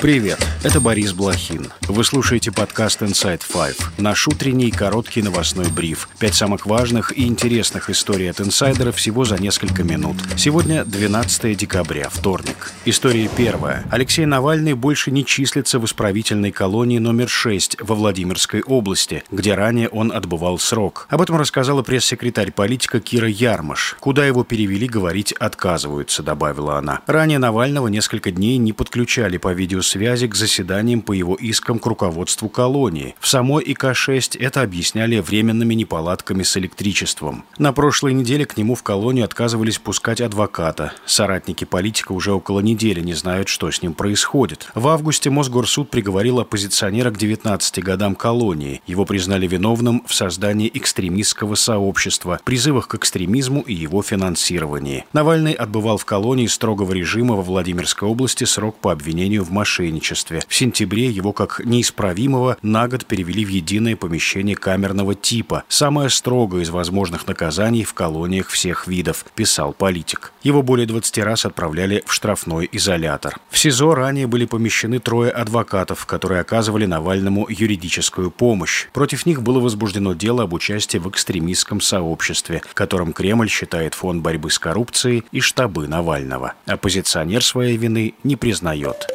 [0.00, 1.72] Привет, это Борис Блохин.
[1.88, 6.08] Вы слушаете подкаст Inside Five, наш утренний короткий новостной бриф.
[6.20, 10.14] Пять самых важных и интересных историй от инсайдера всего за несколько минут.
[10.36, 12.70] Сегодня 12 декабря, вторник.
[12.84, 13.86] История первая.
[13.90, 19.88] Алексей Навальный больше не числится в исправительной колонии номер 6 во Владимирской области, где ранее
[19.88, 21.08] он отбывал срок.
[21.10, 23.96] Об этом рассказала пресс-секретарь политика Кира Ярмаш.
[23.98, 27.00] Куда его перевели, говорить отказываются, добавила она.
[27.08, 31.86] Ранее Навального несколько дней не подключали по видео связи к заседаниям по его искам к
[31.86, 33.14] руководству колонии.
[33.18, 37.44] В самой ИК-6 это объясняли временными неполадками с электричеством.
[37.58, 40.92] На прошлой неделе к нему в колонию отказывались пускать адвоката.
[41.06, 44.68] Соратники политика уже около недели не знают, что с ним происходит.
[44.74, 48.82] В августе Мосгорсуд приговорил оппозиционера к 19 годам колонии.
[48.86, 55.06] Его признали виновным в создании экстремистского сообщества, призывах к экстремизму и его финансировании.
[55.12, 60.42] Навальный отбывал в колонии строгого режима во Владимирской области срок по обвинению в мошенничестве мошенничестве.
[60.48, 66.62] В сентябре его как неисправимого на год перевели в единое помещение камерного типа, самое строгое
[66.62, 70.32] из возможных наказаний в колониях всех видов, писал политик.
[70.42, 73.38] Его более 20 раз отправляли в штрафной изолятор.
[73.50, 78.86] В СИЗО ранее были помещены трое адвокатов, которые оказывали Навальному юридическую помощь.
[78.92, 84.50] Против них было возбуждено дело об участии в экстремистском сообществе, которым Кремль считает фонд борьбы
[84.50, 86.54] с коррупцией и штабы Навального.
[86.66, 89.06] Оппозиционер своей вины не признает.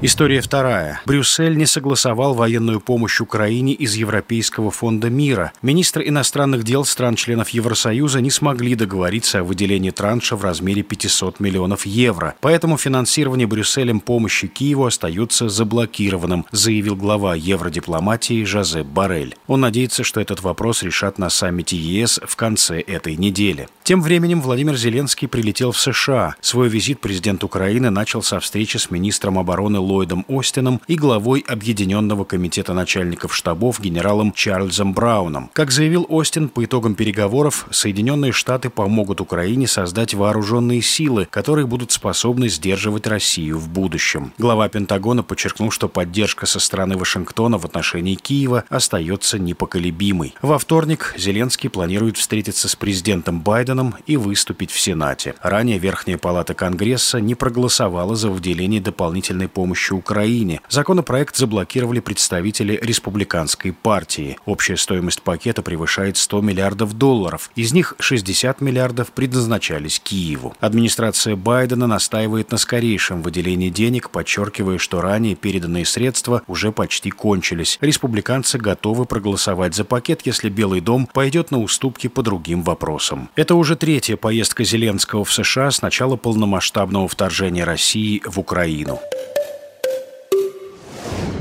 [0.00, 1.00] История вторая.
[1.06, 5.52] Брюссель не согласовал военную помощь Украине из Европейского фонда мира.
[5.60, 11.84] Министры иностранных дел стран-членов Евросоюза не смогли договориться о выделении транша в размере 500 миллионов
[11.84, 12.36] евро.
[12.40, 19.34] Поэтому финансирование Брюсселем помощи Киеву остается заблокированным, заявил глава евродипломатии Жозеп Барель.
[19.48, 23.68] Он надеется, что этот вопрос решат на саммите ЕС в конце этой недели.
[23.88, 26.34] Тем временем Владимир Зеленский прилетел в США.
[26.42, 32.24] Свой визит президент Украины начал со встречи с министром обороны Ллойдом Остином и главой Объединенного
[32.24, 35.48] комитета начальников штабов генералом Чарльзом Брауном.
[35.54, 41.90] Как заявил Остин, по итогам переговоров Соединенные Штаты помогут Украине создать вооруженные силы, которые будут
[41.90, 44.34] способны сдерживать Россию в будущем.
[44.36, 50.34] Глава Пентагона подчеркнул, что поддержка со стороны Вашингтона в отношении Киева остается непоколебимой.
[50.42, 55.34] Во вторник Зеленский планирует встретиться с президентом Байденом и выступить в Сенате.
[55.42, 60.60] Ранее Верхняя палата Конгресса не проголосовала за выделение дополнительной помощи Украине.
[60.68, 64.36] Законопроект заблокировали представители республиканской партии.
[64.46, 67.50] Общая стоимость пакета превышает 100 миллиардов долларов.
[67.54, 70.54] Из них 60 миллиардов предназначались Киеву.
[70.60, 77.78] Администрация Байдена настаивает на скорейшем выделении денег, подчеркивая, что ранее переданные средства уже почти кончились.
[77.80, 83.30] Республиканцы готовы проголосовать за пакет, если Белый дом пойдет на уступки по другим вопросам.
[83.36, 89.00] Это уже третья поездка Зеленского в США с начала полномасштабного вторжения России в Украину.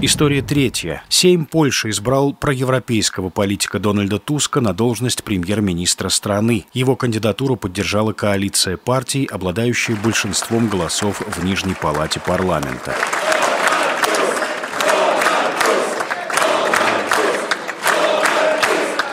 [0.00, 1.02] История третья.
[1.08, 6.66] Сейм Польши избрал проевропейского политика Дональда Туска на должность премьер-министра страны.
[6.72, 12.94] Его кандидатуру поддержала коалиция партий, обладающая большинством голосов в Нижней палате парламента.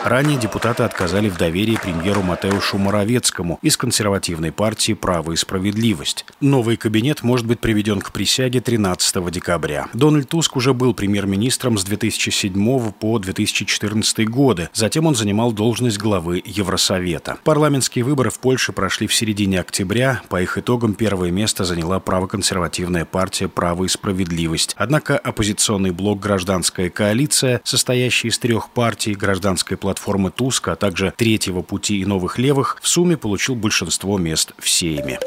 [0.06, 6.24] Ранее депутаты отказали в доверии премьеру Матеушу Моровецкому из консервативной партии «Право и справедливость».
[6.40, 9.88] Новый кабинет может быть приведен к присяге 13 декабря.
[9.94, 14.68] Дональд Туск уже был премьер-министром с 2007 по 2014 годы.
[14.72, 17.38] Затем он занимал должность главы Евросовета.
[17.42, 20.22] Парламентские выборы в Польше прошли в середине октября.
[20.28, 24.76] По их итогам первое место заняла правоконсервативная партия «Право и справедливость».
[24.78, 31.12] Однако оппозиционный блок «Гражданская коалиция», состоящий из трех партий «Гражданская платформа платформы Туска, а также
[31.16, 35.18] Третьего пути и Новых Левых, в сумме получил большинство мест в Сейме.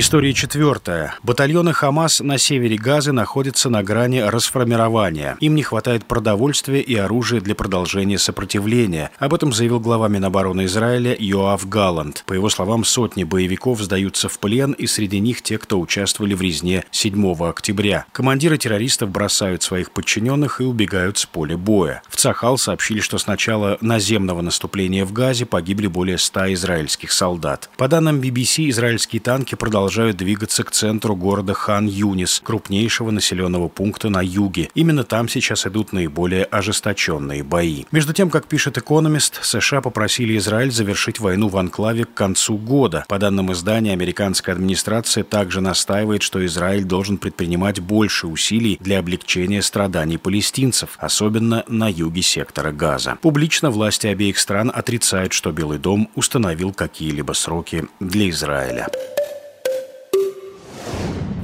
[0.00, 1.16] История четвертая.
[1.24, 5.36] Батальоны Хамас на севере Газы находятся на грани расформирования.
[5.40, 9.10] Им не хватает продовольствия и оружия для продолжения сопротивления.
[9.18, 12.22] Об этом заявил глава Минобороны Израиля Йоав Галланд.
[12.26, 16.42] По его словам, сотни боевиков сдаются в плен, и среди них те, кто участвовали в
[16.42, 18.06] резне 7 октября.
[18.12, 22.02] Командиры террористов бросают своих подчиненных и убегают с поля боя.
[22.08, 27.68] В Цахал сообщили, что с начала наземного наступления в Газе погибли более 100 израильских солдат.
[27.76, 34.10] По данным BBC, израильские танки продолжают продолжают двигаться к центру города Хан-Юнис, крупнейшего населенного пункта
[34.10, 34.68] на юге.
[34.74, 37.84] Именно там сейчас идут наиболее ожесточенные бои.
[37.90, 43.06] Между тем, как пишет «Экономист», США попросили Израиль завершить войну в анклаве к концу года.
[43.08, 49.62] По данным издания, американская администрация также настаивает, что Израиль должен предпринимать больше усилий для облегчения
[49.62, 53.16] страданий палестинцев, особенно на юге сектора Газа.
[53.22, 58.88] Публично власти обеих стран отрицают, что Белый дом установил какие-либо сроки для Израиля.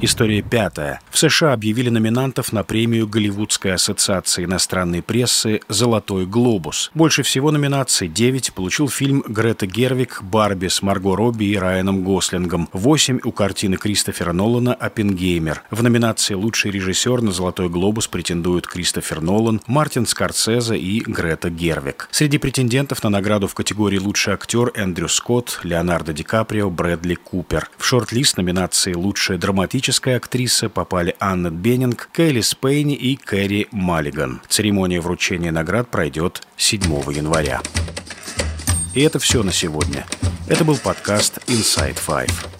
[0.01, 0.99] История пятая.
[1.09, 6.91] В США объявили номинантов на премию Голливудской ассоциации иностранной прессы «Золотой глобус».
[6.93, 12.67] Больше всего номинаций 9 получил фильм Грета Гервик «Барби» с Марго Робби и Райаном Гослингом.
[12.73, 15.63] 8 у картины Кристофера Нолана «Оппенгеймер».
[15.71, 22.09] В номинации «Лучший режиссер» на «Золотой глобус» претендуют Кристофер Нолан, Мартин Скорсезе и Грета Гервик.
[22.11, 27.69] Среди претендентов на награду в категории «Лучший актер» Эндрю Скотт, Леонардо Ди Каприо, Брэдли Купер.
[27.77, 34.41] В шорт-лист номинации «Лучшая драматическая драматической актрисы попали Анна Беннинг, Кейли Спейни и Кэрри Маллиган.
[34.49, 37.61] Церемония вручения наград пройдет 7 января.
[38.95, 40.03] И это все на сегодня.
[40.47, 42.54] Это был подкаст Inside Five.